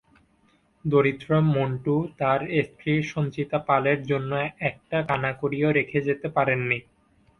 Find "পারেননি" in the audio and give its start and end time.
6.29-6.79